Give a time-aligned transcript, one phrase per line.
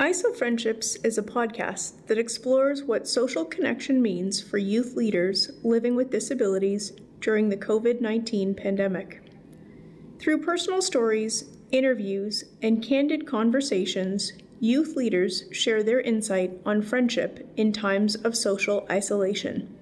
[0.00, 5.94] ISO Friendships is a podcast that explores what social connection means for youth leaders living
[5.94, 9.22] with disabilities during the COVID 19 pandemic.
[10.18, 17.72] Through personal stories, interviews, and candid conversations, youth leaders share their insight on friendship in
[17.72, 19.78] times of social isolation.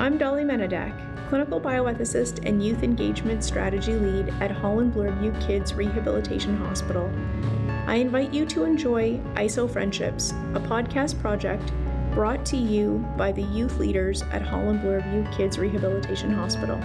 [0.00, 6.56] I'm Dolly Menna-Dack, clinical bioethicist and youth engagement strategy lead at Holland Bloorview Kids Rehabilitation
[6.56, 7.10] Hospital.
[7.86, 11.72] I invite you to enjoy ISO Friendships, a podcast project
[12.12, 16.80] brought to you by the youth leaders at Holland Bloorview Kids Rehabilitation Hospital.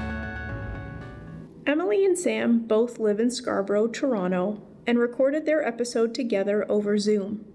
[1.66, 7.46] Emily and Sam both live in Scarborough, Toronto, and recorded their episode together over Zoom.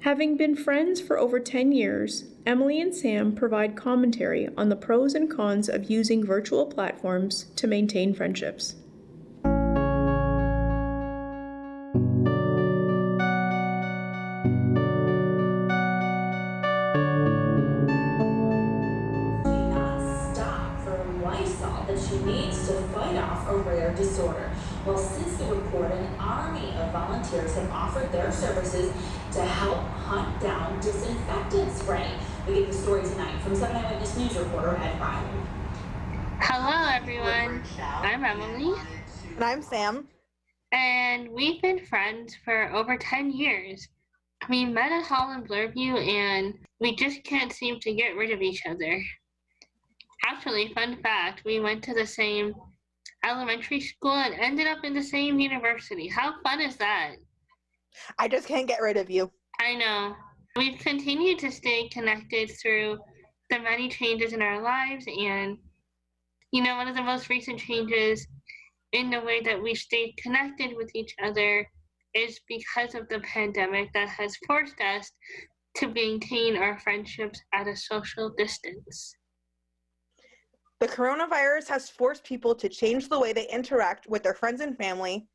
[0.00, 5.14] Having been friends for over 10 years, Emily and Sam provide commentary on the pros
[5.14, 8.74] and cons of using virtual platforms to maintain friendships.
[9.42, 9.50] Do
[19.50, 24.50] not stop for Lysol that she needs to fight off a rare disorder.
[24.84, 28.92] Well, since the report, an army of volunteers have offered their services
[29.32, 32.10] to help hunt down disinfectant spray.
[32.46, 35.46] We get the story tonight from 7 Eyewitness News reporter Ed Ryan.
[36.40, 37.62] Hello, everyone.
[37.78, 38.72] I'm Emily,
[39.34, 40.08] And I'm Sam.
[40.72, 43.86] and we've been friends for over 10 years.
[44.48, 48.62] We met at Holland Bloorview, and we just can't seem to get rid of each
[48.66, 49.02] other.
[50.26, 52.54] Actually, fun fact we went to the same
[53.26, 56.08] elementary school and ended up in the same university.
[56.08, 57.16] How fun is that?
[58.18, 59.30] I just can't get rid of you.
[59.60, 60.14] I know.
[60.56, 62.98] We've continued to stay connected through
[63.50, 65.58] the many changes in our lives, and
[66.52, 68.26] you know, one of the most recent changes
[68.92, 71.66] in the way that we stay connected with each other
[72.14, 75.10] is because of the pandemic that has forced us
[75.76, 79.16] to maintain our friendships at a social distance.
[80.80, 84.76] The coronavirus has forced people to change the way they interact with their friends and
[84.76, 85.26] family.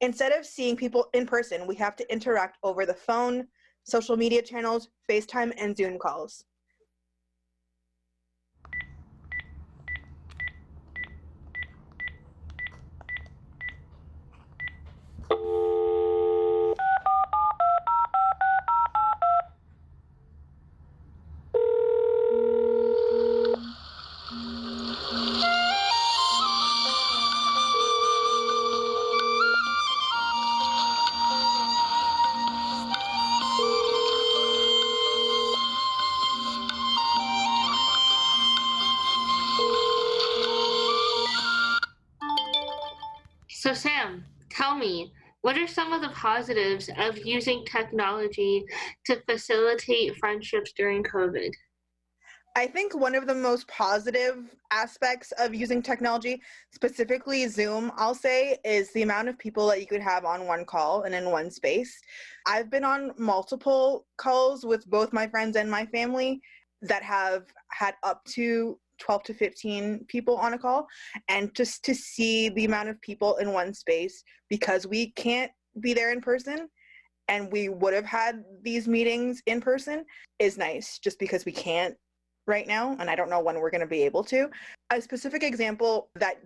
[0.00, 3.48] Instead of seeing people in person, we have to interact over the phone,
[3.84, 6.44] social media channels, FaceTime, and Zoom calls.
[43.74, 48.64] So, Sam, tell me, what are some of the positives of using technology
[49.06, 51.50] to facilitate friendships during COVID?
[52.54, 56.40] I think one of the most positive aspects of using technology,
[56.72, 60.64] specifically Zoom, I'll say, is the amount of people that you could have on one
[60.64, 62.00] call and in one space.
[62.46, 66.40] I've been on multiple calls with both my friends and my family
[66.82, 70.86] that have had up to 12 to 15 people on a call.
[71.28, 75.50] And just to see the amount of people in one space because we can't
[75.80, 76.68] be there in person
[77.28, 80.04] and we would have had these meetings in person
[80.38, 81.94] is nice just because we can't
[82.46, 84.48] right now and I don't know when we're going to be able to.
[84.90, 86.36] A specific example that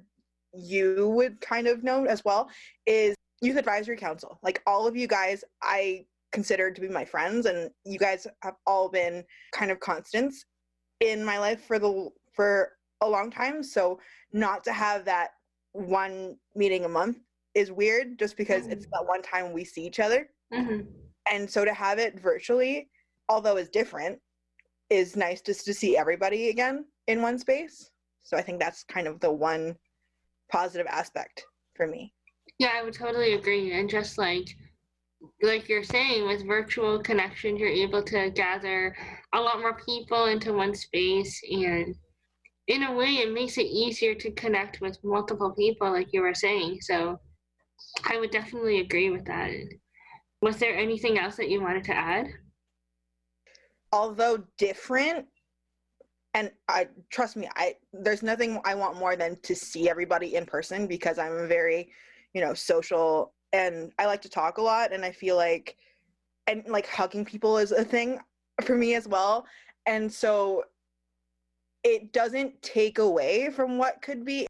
[0.55, 2.49] you would kind of know as well
[2.87, 4.39] is Youth Advisory Council.
[4.43, 8.55] Like all of you guys, I consider to be my friends, and you guys have
[8.67, 10.45] all been kind of constants
[11.01, 12.09] in my life for the
[12.39, 13.65] for a long time.
[13.65, 13.99] So
[14.33, 15.31] not to have that
[15.73, 17.19] one meeting a month
[17.57, 20.29] is weird, just because it's that one time we see each other.
[20.53, 20.83] hmm
[21.33, 22.91] And so to have it virtually,
[23.29, 24.21] although it's different,
[24.89, 27.91] is nice just to see everybody again in one space.
[28.23, 29.75] So I think that's kind of the one
[30.53, 31.45] positive aspect
[31.75, 32.15] for me.
[32.61, 33.73] Yeah, I would totally agree.
[33.73, 34.49] And just like
[35.43, 38.97] like you're saying, with virtual connections, you're able to gather
[39.35, 41.97] a lot more people into one space, and
[42.69, 46.35] in a way, it makes it easier to connect with multiple people, like you were
[46.35, 46.79] saying.
[46.83, 47.19] So,
[48.05, 49.51] I would definitely agree with that.
[50.43, 52.29] Was there anything else that you wanted to add?
[53.93, 55.27] Although different,
[56.35, 60.45] and I trust me, I there's nothing I want more than to see everybody in
[60.45, 61.91] person because I'm very,
[62.35, 65.77] you know, social and I like to talk a lot and I feel like
[66.47, 68.21] and like hugging people is a thing
[68.63, 69.47] for me as well.
[69.87, 70.65] And so
[71.85, 74.47] it doesn't take away from what could be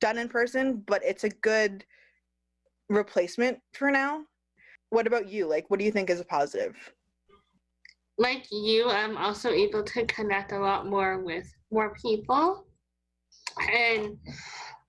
[0.00, 1.84] done in person, but it's a good
[2.88, 4.24] replacement for now.
[4.90, 5.46] What about you?
[5.46, 6.76] Like, what do you think is a positive?
[8.18, 12.66] Like you, I'm also able to connect a lot more with more people.
[13.72, 14.18] And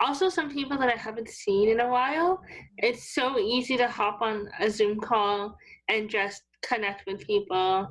[0.01, 2.41] also some people that I haven't seen in a while.
[2.77, 5.55] It's so easy to hop on a Zoom call
[5.87, 7.87] and just connect with people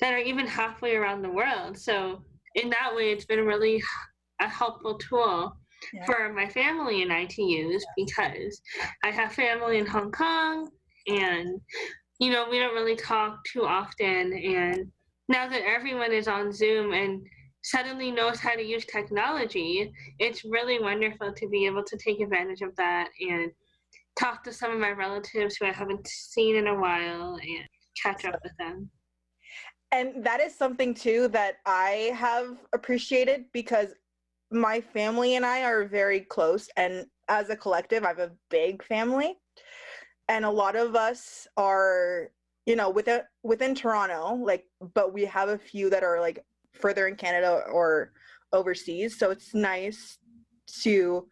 [0.00, 1.76] that are even halfway around the world.
[1.76, 2.22] So
[2.54, 3.82] in that way, it's been really
[4.40, 5.56] a helpful tool
[5.92, 6.04] yeah.
[6.04, 8.60] for my family and I to use because
[9.02, 10.70] I have family in Hong Kong
[11.06, 11.60] and
[12.18, 14.90] you know we don't really talk too often and
[15.28, 17.26] now that everyone is on Zoom and
[17.62, 22.60] suddenly knows how to use technology, it's really wonderful to be able to take advantage
[22.60, 23.50] of that and
[24.18, 27.64] talk to some of my relatives who I haven't seen in a while and
[28.00, 28.90] catch up with them.
[29.94, 33.90] And that is something too that I have appreciated because
[34.50, 38.84] my family and I are very close and as a collective I have a big
[38.84, 39.36] family
[40.28, 42.30] and a lot of us are
[42.66, 44.64] you know within within Toronto like
[44.94, 46.44] but we have a few that are like
[46.74, 48.12] further in Canada or
[48.52, 49.18] overseas.
[49.18, 50.18] So it's nice
[50.82, 51.28] to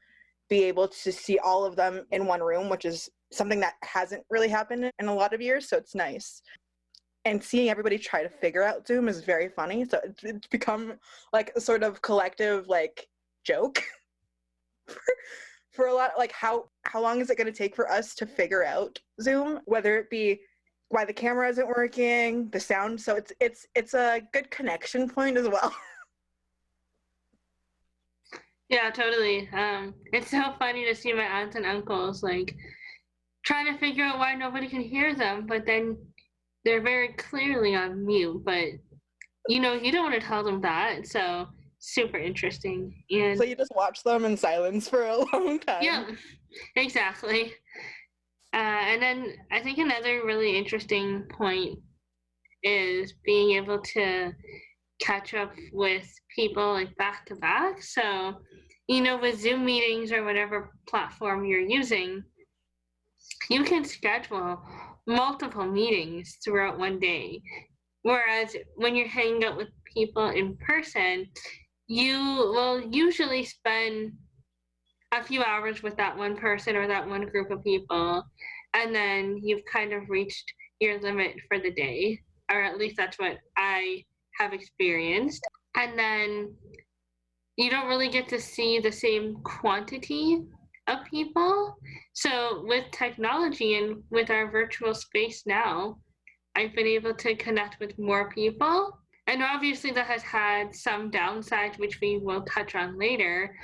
[0.48, 4.22] be able to see all of them in one room, which is something that hasn't
[4.30, 5.68] really happened in a lot of years.
[5.68, 6.42] So it's nice.
[7.24, 9.84] And seeing everybody try to figure out Zoom is very funny.
[9.84, 10.94] So it's become
[11.32, 13.06] like a sort of collective like
[13.44, 13.82] joke
[14.88, 15.00] for,
[15.70, 16.12] for a lot.
[16.18, 19.60] Like how how long is it going to take for us to figure out Zoom?
[19.66, 20.40] Whether it be
[20.88, 23.00] why the camera isn't working, the sound.
[23.00, 25.74] So it's it's it's a good connection point as well.
[28.72, 29.50] Yeah, totally.
[29.52, 32.56] Um, it's so funny to see my aunts and uncles like
[33.44, 35.98] trying to figure out why nobody can hear them, but then
[36.64, 38.42] they're very clearly on mute.
[38.44, 38.68] But
[39.48, 41.48] you know, you don't want to tell them that, so
[41.78, 42.94] super interesting.
[43.10, 45.82] And so you just watch them in silence for a long time.
[45.82, 46.06] Yeah,
[46.76, 47.52] exactly.
[48.54, 51.78] Uh, and then I think another really interesting point
[52.62, 54.32] is being able to
[55.00, 57.82] catch up with people like back to back.
[57.82, 58.34] So,
[58.86, 62.22] you know, with Zoom meetings or whatever platform you're using,
[63.50, 64.62] you can schedule
[65.06, 67.42] multiple meetings throughout one day.
[68.02, 71.26] Whereas when you're hanging out with people in person,
[71.86, 74.12] you will usually spend
[75.12, 78.24] a few hours with that one person or that one group of people
[78.74, 82.18] and then you've kind of reached your limit for the day
[82.50, 84.02] or at least that's what i
[84.38, 85.42] have experienced
[85.76, 86.54] and then
[87.56, 90.40] you don't really get to see the same quantity
[90.88, 91.76] of people.
[92.12, 95.98] So with technology and with our virtual space now
[96.56, 98.98] i've been able to connect with more people.
[99.28, 103.54] And obviously, that has had some downsides, which we will touch on later.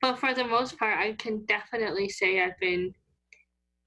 [0.00, 2.92] But for the most part, I can definitely say I've been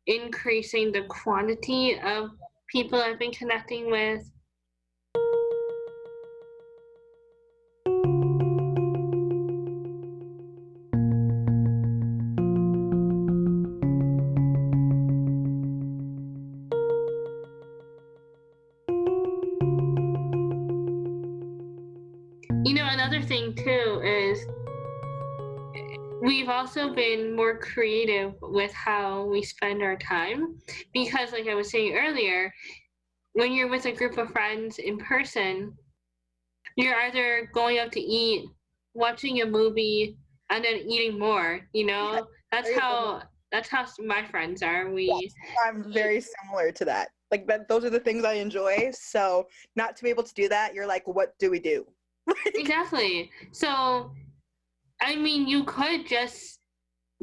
[0.08, 2.32] increasing the quantity of
[2.70, 4.30] people I've been connecting with
[27.62, 30.58] creative with how we spend our time
[30.94, 32.54] because, like I was saying earlier,
[33.34, 35.74] when you're with a group of friends in person,
[36.76, 38.46] you're either going out to eat,
[38.94, 40.18] watching a movie,
[40.50, 41.62] and then eating more.
[41.74, 44.90] You know, yeah, that's how that's how my friends are.
[44.90, 45.34] We yes,
[45.66, 47.10] I'm very similar to that.
[47.32, 48.92] Like that, those are the things I enjoy.
[48.94, 51.86] So not to be able to do that, you're like, what do we do?
[52.56, 53.32] exactly.
[53.52, 54.12] So
[55.02, 56.60] I mean, you could just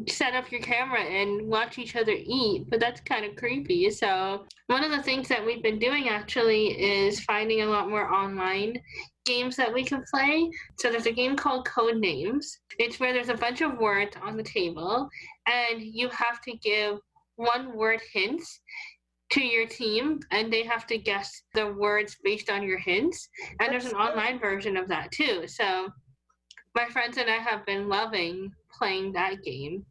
[0.06, 3.90] set up your camera and watch each other eat, but that's kind of creepy.
[3.90, 8.12] So, one of the things that we've been doing actually is finding a lot more
[8.12, 8.80] online
[9.24, 10.50] games that we can play.
[10.78, 12.58] So, there's a game called Code Names.
[12.78, 15.08] It's where there's a bunch of words on the table,
[15.46, 16.98] and you have to give
[17.36, 18.60] one word hints
[19.30, 23.28] to your team and they have to guess the words based on your hints
[23.60, 25.88] and there's an online version of that too so
[26.74, 29.84] my friends and I have been loving playing that game.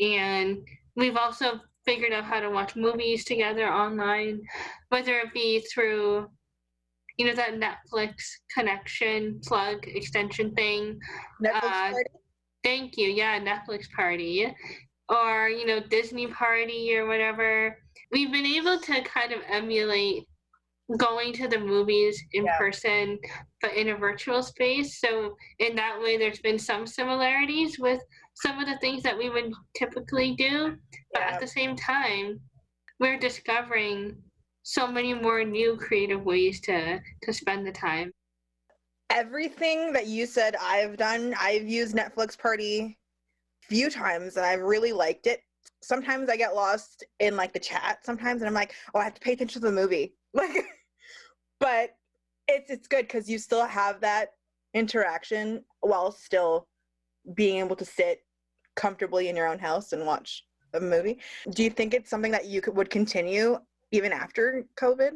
[0.00, 0.58] And
[0.96, 4.40] we've also figured out how to watch movies together online,
[4.88, 6.28] whether it be through,
[7.18, 8.14] you know, that Netflix
[8.54, 10.98] connection plug extension thing.
[11.44, 12.04] Netflix uh, party?
[12.64, 13.08] Thank you.
[13.08, 14.52] Yeah, Netflix party.
[15.08, 17.76] Or, you know, Disney party or whatever.
[18.12, 20.26] We've been able to kind of emulate
[20.98, 22.58] going to the movies in Yeah.
[22.58, 23.18] person
[23.60, 28.02] but in a virtual space so in that way there's been some similarities with
[28.34, 30.76] some of the things that we would typically do
[31.12, 31.30] but Yeah.
[31.34, 32.40] at the same time
[33.00, 34.22] we're discovering
[34.64, 38.12] so many more new creative ways to to spend the time
[39.10, 42.98] everything that you said I've done, I've used Netflix Party
[43.62, 45.40] a few times and I've really liked it.
[45.82, 49.14] Sometimes I get lost in like the chat sometimes and I'm like, oh, I have
[49.14, 50.14] to pay attention to the movie.
[50.34, 50.64] Like
[51.62, 51.96] but
[52.48, 54.34] it's it's good cuz you still have that
[54.74, 56.68] interaction while still
[57.34, 58.24] being able to sit
[58.74, 61.18] comfortably in your own house and watch a movie.
[61.50, 63.58] Do you think it's something that you could, would continue
[63.92, 65.12] even after COVID?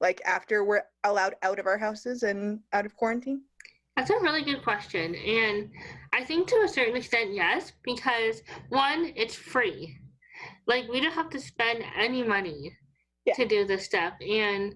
[0.00, 3.42] Like after we're allowed out of our houses and out of quarantine?
[3.96, 5.14] That's a really good question.
[5.14, 5.70] And
[6.14, 8.40] I think to a certain extent, yes, because
[8.70, 9.98] one, it's free.
[10.66, 12.74] Like, we don't have to spend any money
[13.26, 13.34] Yeah.
[13.34, 14.14] to do this stuff.
[14.20, 14.74] And,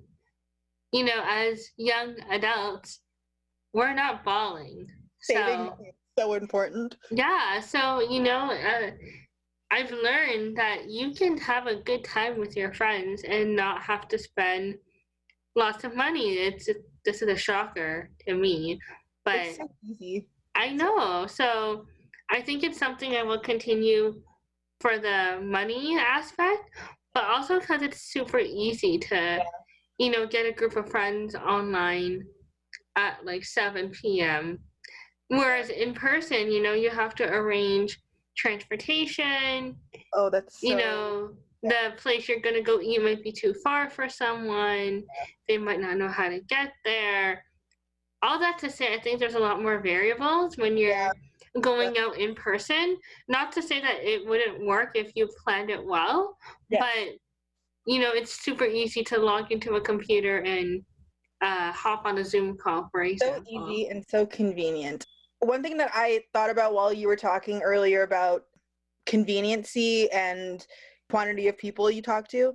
[0.95, 3.01] you know, as young adults,
[3.73, 4.87] we're not balling.
[5.21, 6.97] Saving So, is so important.
[7.11, 7.59] yeah.
[7.59, 8.93] So, you know, uh,
[9.73, 14.07] I've learned that you can have a good time with your friends and not have
[14.07, 14.77] to spend
[15.57, 16.35] lots of money.
[16.35, 16.69] It's
[17.05, 18.79] this is a shocker to me,
[19.25, 20.29] but so easy.
[20.55, 21.27] I know.
[21.27, 21.87] So
[22.31, 24.23] I think it's something I will continue
[24.81, 26.71] for the money aspect,
[27.15, 29.43] but also because it's super easy to,
[29.99, 32.25] you know, get a group of friends online
[32.97, 34.59] at like 7 p.m.
[35.29, 37.99] Whereas in person, you know, you have to arrange
[38.37, 39.77] transportation,
[40.13, 41.31] Oh, that's so, you know,
[41.63, 45.03] the place you're going to go eat might be too far for someone.
[45.49, 47.45] They might not know how to get there.
[48.23, 51.13] All that to say, I think there's a lot more variables when you're Yeah.
[51.61, 52.99] going out in person.
[53.29, 56.37] Not to say that it wouldn't work if you planned it well,
[56.69, 56.81] Yeah.
[56.81, 57.15] but
[57.87, 60.83] you know, it's super easy to log into a computer and
[61.43, 65.05] uh, hop on a Zoom call, for so easy and so convenient.
[65.41, 68.45] One thing that I thought about while you were talking earlier about
[69.05, 70.67] conveniency and
[71.11, 72.55] quantity of people you talk to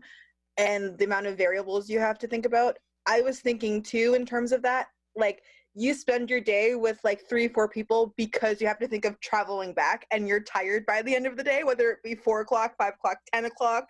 [0.57, 4.25] and the amount of variables you have to think about, I was thinking too in
[4.25, 5.43] terms of that, like
[5.75, 9.19] you spend your day with like three, four people because you have to think of
[9.19, 12.41] traveling back and you're tired by the end of the day, whether it be four
[12.41, 13.85] o'clock, five o'clock, 10 o'clock.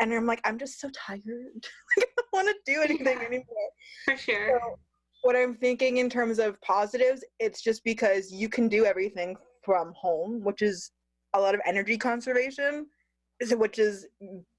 [0.00, 1.22] And I'm like, I'm just so tired.
[1.96, 3.26] like, I don't want to do anything Yeah.
[3.26, 3.70] anymore.
[4.04, 4.60] For sure.
[4.60, 4.78] So,
[5.22, 9.92] what I'm thinking in terms of positives, it's just because you can do everything from
[9.96, 10.90] home, which is
[11.32, 12.86] a lot of energy conservation,
[13.52, 14.06] which is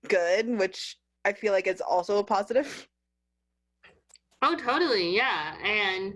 [0.07, 2.87] good, which I feel like is also a positive.
[4.41, 5.15] Oh, totally.
[5.15, 5.55] Yeah.
[5.63, 6.15] And,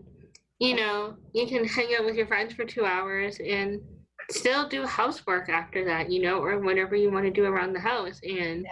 [0.60, 3.82] you know, you can hang out with your friends for two hours and
[4.30, 7.80] still do housework after that, you know, or whatever you want to do around the
[7.80, 8.20] house.
[8.24, 8.72] And Yeah.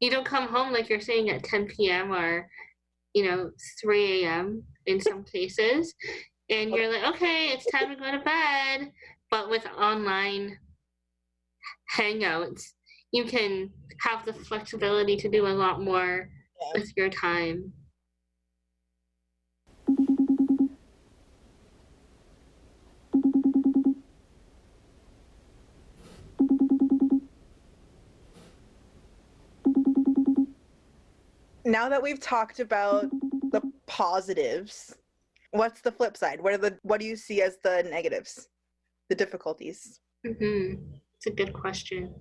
[0.00, 2.12] you don't come home, like you're saying, at 10 p.m.
[2.12, 2.48] or,
[3.14, 3.50] you know,
[3.80, 4.62] 3 a.m.
[4.86, 5.94] in some cases.
[6.50, 8.92] And you're like, okay, it's time to go to bed.
[9.30, 10.56] But with online
[11.92, 12.62] hangouts,
[13.10, 16.80] you can have the flexibility to do a lot more Yeah.
[16.80, 17.72] with your time.
[31.64, 33.10] Now that we've talked about
[33.50, 34.94] the positives,
[35.52, 36.40] what's the flip side?
[36.40, 38.48] What are the what do you see as the negatives,
[39.08, 40.00] the difficulties?
[40.24, 40.74] hmm
[41.16, 42.14] It's a good question.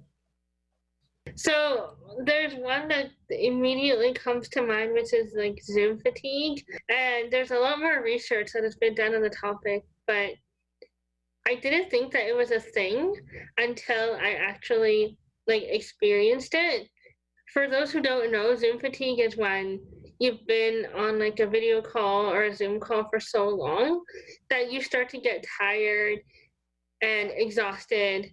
[1.36, 1.96] So
[2.26, 7.58] there's one that immediately comes to mind, which is like Zoom fatigue, and there's a
[7.58, 10.32] lot more research that has been done on the topic, but
[11.46, 13.16] I didn't think that it was a thing
[13.58, 16.88] until I actually like experienced it.
[17.54, 19.80] For those who don't know, Zoom fatigue is when
[20.20, 24.02] you've been on like a video call or a Zoom call for so long
[24.50, 26.18] that you start to get tired
[27.04, 28.32] and exhausted.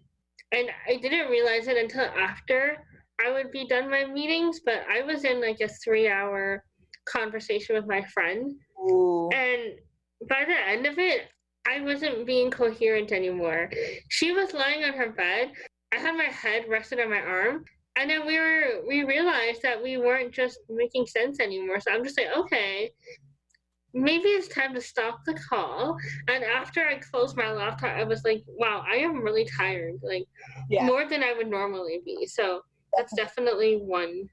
[0.52, 2.78] And I didn't realize it until after
[3.24, 6.64] I would be done my meetings, but I was in like a three hour
[7.06, 8.54] conversation with my friend.
[8.90, 9.28] Ooh.
[9.34, 9.74] And
[10.30, 11.28] by the end of it,
[11.68, 13.70] I wasn't being coherent anymore.
[14.08, 15.52] She was lying on her bed.
[15.92, 17.64] I had my head rested on my arm.
[17.96, 21.80] And then we were we realized that we weren't just making sense anymore.
[21.80, 22.92] So I'm just like, okay,
[23.92, 25.96] maybe it's time to stop the call.
[26.28, 30.00] And after I closed my laptop, I was like, wow, I am really tired.
[30.02, 30.26] Like
[30.68, 30.86] Yeah.
[30.86, 32.26] more than I would normally be.
[32.26, 32.62] So
[32.96, 34.28] that's definitely one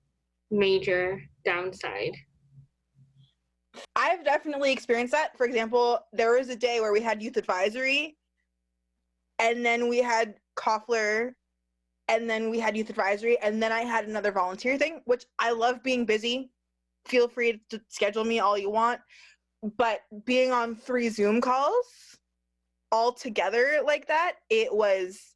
[0.52, 2.14] major downside.
[3.96, 5.38] I've definitely experienced that.
[5.38, 8.18] For example, there was a day where we had youth advisory,
[9.40, 11.34] and then we had Koffler,
[12.08, 15.52] and then we had youth advisory, and then I had another volunteer thing, which I
[15.52, 16.52] love being busy
[17.08, 19.02] feel free to schedule me all you want.
[19.78, 22.18] But being on three Zoom calls
[22.92, 25.36] all together like that, it was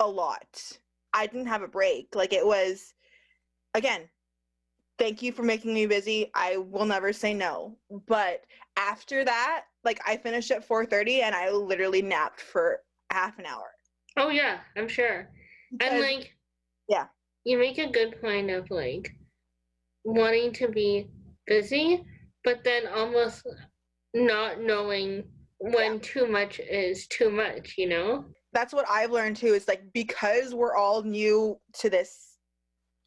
[0.00, 0.72] a lot.
[1.12, 2.14] I didn't have a break.
[2.14, 2.94] Like it was,
[3.74, 4.08] again,
[4.98, 6.30] thank you for making me busy.
[6.34, 7.76] I will never say no.
[8.06, 8.44] But
[8.76, 12.80] after that, like I finished at 4:30 and I literally napped for
[13.10, 13.72] half an hour.
[14.16, 15.28] Oh yeah, I'm sure.
[15.80, 16.36] And like
[16.88, 17.06] yeah.
[17.44, 19.10] You make a good point of like
[20.04, 21.08] wanting to be
[21.46, 22.04] busy,
[22.44, 23.46] but then almost
[24.14, 25.24] not knowing
[25.58, 28.24] when too much is too much, you know?
[28.52, 29.54] that's what I've learned too.
[29.54, 32.36] Is like because we're all new to this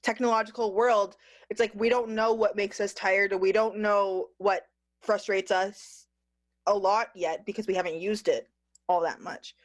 [0.04, 1.16] technological world,
[1.50, 4.64] it's like we don't know what makes us tired or we don't know what
[5.02, 6.08] frustrates us
[6.68, 8.50] a lot yet because we haven't used it
[8.90, 9.56] all that much.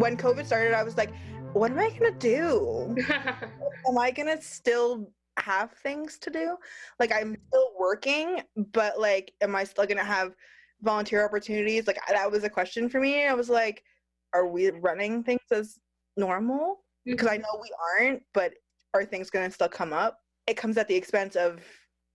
[0.00, 1.12] When COVID started, I was like,
[1.52, 2.96] what am I gonna do?
[3.86, 6.56] am I gonna still have things to do?
[6.98, 8.40] Like I'm still working,
[8.72, 10.32] but like, am I still gonna have
[10.80, 11.86] volunteer opportunities?
[11.86, 13.26] Like that was a question for me.
[13.26, 13.84] I was like,
[14.32, 15.78] are we running things as
[16.16, 16.78] normal?
[17.04, 17.42] Because I mm-hmm.
[17.42, 18.54] know we aren't, but
[18.94, 20.18] are things gonna still come up?
[20.46, 21.60] It comes at the expense of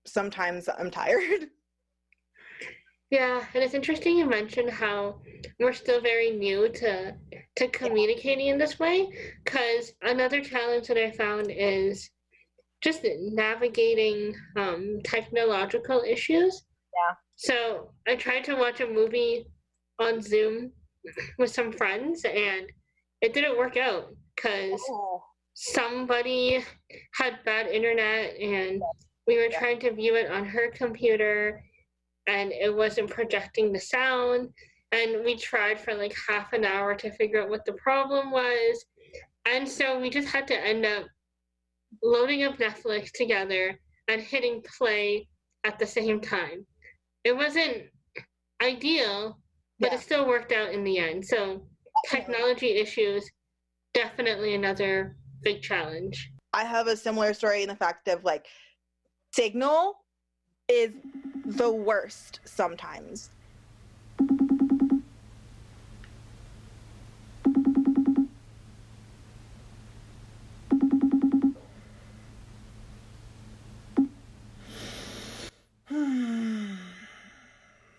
[0.08, 1.22] sometimes I'm tired.
[3.12, 5.22] Yeah, and it's interesting you mentioned how
[5.60, 7.16] we're still very new to
[7.58, 9.08] to communicating in this way.
[9.44, 12.10] Because another challenge that I found is
[12.82, 16.64] just navigating um, technological issues.
[16.94, 17.16] Yeah.
[17.36, 19.46] So I tried to watch a movie
[20.00, 20.72] on Zoom
[21.38, 22.66] with some friends, and
[23.22, 24.82] it didn't work out because
[25.54, 26.64] somebody
[27.14, 28.82] had bad internet and
[29.28, 29.60] we were Yeah.
[29.60, 31.64] trying to view it on her computer
[32.28, 34.50] and it wasn't projecting the sound.
[34.92, 38.86] And we tried for like half an hour to figure out what the problem was.
[39.46, 41.06] And so we just had to end up
[42.04, 45.28] loading up netflix together and hitting play
[45.64, 46.66] at the same time.
[47.24, 47.84] It wasn't
[48.62, 49.40] ideal
[49.80, 49.98] but Yeah.
[49.98, 51.26] it still worked out in the end.
[51.26, 51.68] So
[52.08, 53.30] technology issues
[53.94, 56.32] definitely another big challenge.
[56.54, 58.48] I have a similar story in the fact of like
[59.34, 60.05] signal
[60.68, 60.92] is
[61.46, 63.30] the worst sometimes.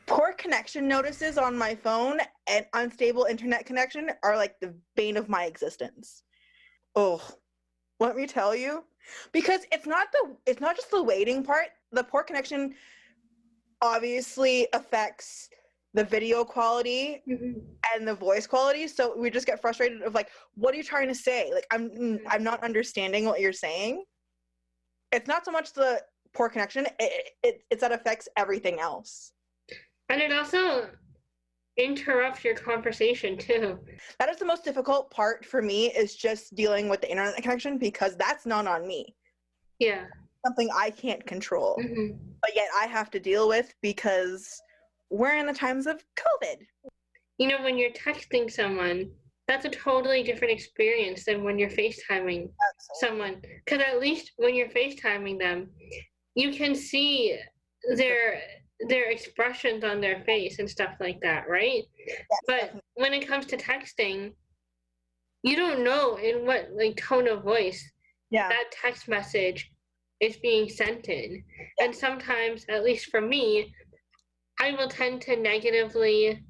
[0.07, 5.29] Poor connection notices on my phone and unstable internet connection are like the bane of
[5.29, 6.23] my existence.
[6.95, 7.23] Oh,
[8.01, 8.85] let me tell you
[9.33, 11.69] because it's not the it's not just the waiting part.
[11.93, 12.75] The poor connection
[13.83, 15.49] obviously affects
[15.95, 17.23] the video quality
[17.95, 18.87] and the voice quality.
[18.87, 21.51] So we just get frustrated of like what are you trying to say?
[21.53, 24.05] Like i'm mm, i'm not understanding what you're saying.
[25.13, 26.03] It's not so much the
[26.35, 26.87] poor connection.
[26.99, 29.33] It, it it's that affects everything else.
[30.09, 30.89] And it also
[31.77, 33.79] interrupts your conversation too.
[34.19, 37.79] that is the most difficult part for me is just dealing with the internet connection
[37.79, 39.15] because that's not on me
[39.79, 40.05] Yeah.
[40.45, 44.63] something i can't control hmm but yet I have to deal with because
[45.11, 46.59] we're in the times of COVID.
[47.39, 49.11] You know, when you're texting someone,
[49.49, 52.49] that's a totally different experience than when you're FaceTiming
[52.95, 53.43] someone.
[53.65, 55.71] Because at least when you're FaceTiming them,
[56.35, 57.37] you can see
[57.97, 58.41] their
[58.89, 61.85] their expressions on their face and stuff like that, right?
[62.47, 64.33] But when it comes to texting,
[65.43, 67.83] you don't know in what like tone of voice
[68.31, 69.71] yeah, that text message
[70.21, 71.43] is being sent in.
[71.81, 73.73] And sometimes, at least for me,
[74.61, 76.43] I will tend to negatively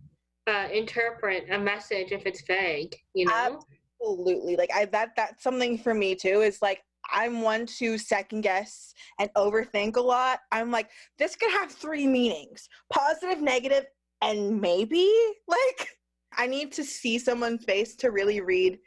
[0.46, 3.60] uh, interpret a message if it's vague, you know?
[4.00, 4.56] absolutely.
[4.56, 6.42] Like I that that's something for me too.
[6.42, 10.40] Is like I'm one to second guess and overthink a lot.
[10.52, 13.86] I'm like this could have three meanings: positive, negative,
[14.22, 15.10] and maybe.
[15.48, 15.88] Like
[16.36, 18.78] I need to see someone's face to really read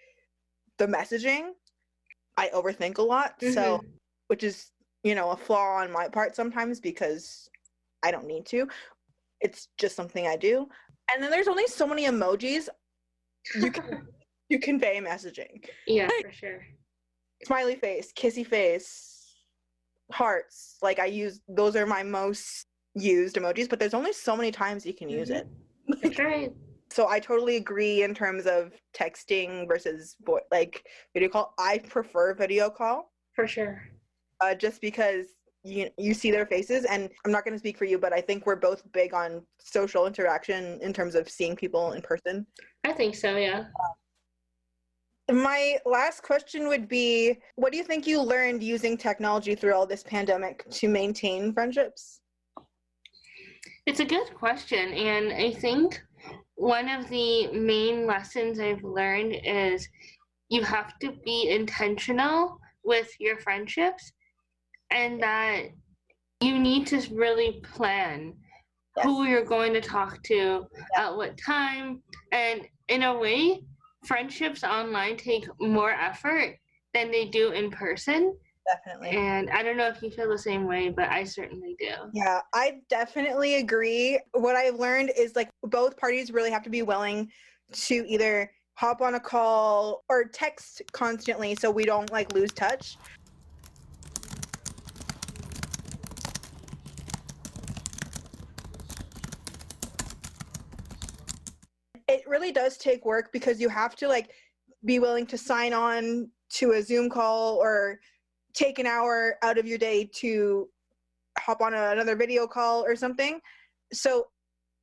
[0.78, 1.52] the messaging.
[2.38, 3.86] I overthink a lot, so Mhm.
[4.28, 4.72] which is
[5.04, 7.50] you know a flaw on my part sometimes because
[8.04, 8.68] I don't need to.
[9.42, 10.68] It's just something I do.
[11.14, 12.68] And then there's only so many emojis
[13.56, 13.84] you can
[14.50, 15.66] you convey messaging.
[15.88, 16.62] yeah, for sure.
[17.46, 19.36] Smiley face, kissy face,
[20.12, 20.78] hearts.
[20.82, 24.86] Like I use those are my most used emojis, but there's only so many times
[24.86, 25.48] you can use it.
[26.02, 26.52] That's right.
[26.92, 31.54] So I totally agree in terms of texting versus vo- like video call.
[31.60, 33.84] I prefer video call For sure.
[34.42, 35.28] uh, just because
[35.64, 38.22] you you see their faces and I'm not going to speak for you but I
[38.22, 42.48] think we're both big on social interaction in terms of seeing people in person.
[42.86, 43.66] I think so, yeah.
[45.30, 49.86] My last question would be What do you think you learned using technology through all
[49.86, 52.22] this pandemic to maintain friendships?
[53.86, 54.94] It's a good question.
[54.94, 56.02] And I think
[56.56, 59.88] one of the main lessons I've learned is
[60.50, 64.12] you have to be intentional with your friendships
[64.90, 65.66] and that
[66.42, 68.34] you need to really plan
[68.98, 69.06] yes.
[69.06, 70.66] who you're going to talk to
[70.98, 73.62] at what time and in a way
[74.06, 76.58] friendships online take more effort
[76.94, 78.36] than they do in person.
[78.68, 79.18] Definitely.
[79.18, 81.92] And i don't know if you feel the same way but i certainly do.
[82.14, 84.20] Yeah i definitely agree.
[84.34, 87.32] What i've learned is like both parties really have to be willing
[87.72, 92.98] to either hop on a call or text constantly so we don't like lose touch
[102.10, 104.32] it really does take work because you have to like
[104.84, 108.00] be willing to sign on to a Zoom call or
[108.54, 110.68] take an hour out of your day to
[111.38, 113.40] hop on a, another video call or something.
[113.94, 114.26] So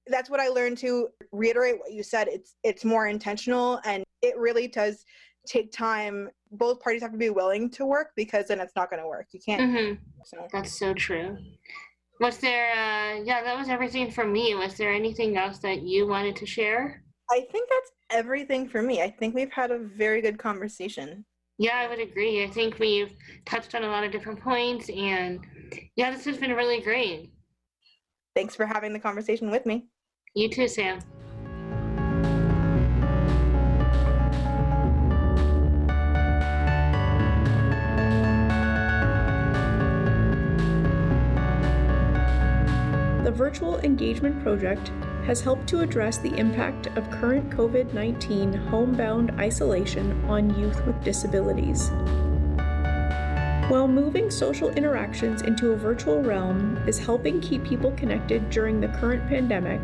[0.06, 2.28] that's what I learned to reiterate what you said.
[2.28, 5.04] It's it's more intentional and it really does
[5.46, 6.30] take time.
[6.52, 9.26] Both parties have to be willing to work because then it's not going to work.
[9.32, 9.62] You can't.
[9.62, 9.94] Mm-hmm.
[10.24, 10.46] So.
[10.52, 11.36] That's so true.
[12.20, 12.70] Was there?
[12.70, 14.54] Uh, yeah, that was everything for me.
[14.54, 17.02] Was there anything else that you wanted to share?
[17.30, 19.02] I think that's everything for me.
[19.02, 21.24] I think we've had a very good conversation.
[21.58, 22.44] Yeah, I would agree.
[22.44, 23.12] I think we've
[23.46, 25.40] touched on a lot of different points, and
[25.96, 27.32] yeah, this has been really great.
[28.36, 29.86] Thanks for having the conversation with me.
[30.34, 31.00] You too, Sam.
[43.24, 44.92] The Virtual Engagement Project
[45.26, 51.02] has helped to address the impact of current COVID 19 homebound isolation on youth with
[51.02, 51.90] disabilities.
[53.68, 58.88] While moving social interactions into a virtual realm is helping keep people connected during the
[58.88, 59.80] current pandemic,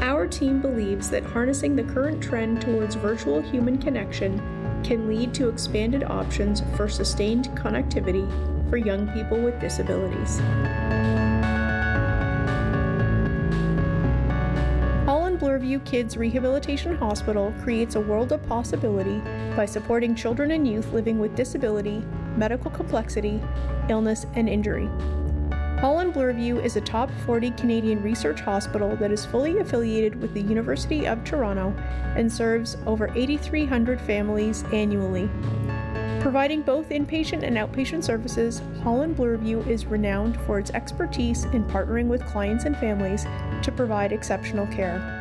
[0.00, 4.38] our team believes that harnessing the current trend towards virtual human connection
[4.82, 8.26] can lead to expanded options for sustained connectivity
[8.70, 10.40] for young people with disabilities.
[15.50, 19.18] Bloorview Kids Rehabilitation Hospital creates a world of possibility
[19.56, 22.04] by supporting children and youth living with disability,
[22.36, 23.42] medical complexity,
[23.88, 24.88] illness, and injury.
[25.80, 30.40] Holland Bloorview is a top 40 Canadian research hospital that is fully affiliated with the
[30.40, 31.74] University of Toronto
[32.14, 35.28] and serves over 8,300 families annually.
[36.20, 42.06] Providing both inpatient and outpatient services, Holland Bloorview is renowned for its expertise in partnering
[42.06, 43.24] with clients and families
[43.62, 45.19] to provide exceptional care.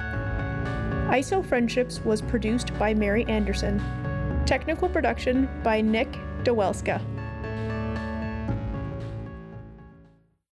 [1.10, 3.80] ISO Friendships was produced by Mary Anderson.
[4.46, 6.12] Technical production by Nick
[6.44, 7.02] Dowelska.